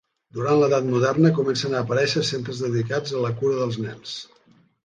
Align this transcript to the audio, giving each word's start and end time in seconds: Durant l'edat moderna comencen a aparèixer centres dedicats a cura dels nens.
Durant 0.35 0.55
l'edat 0.61 0.87
moderna 0.93 1.31
comencen 1.41 1.77
a 1.77 1.83
aparèixer 1.85 2.25
centres 2.31 2.65
dedicats 2.67 3.15
a 3.33 3.35
cura 3.43 3.61
dels 3.63 3.79
nens. 3.87 4.19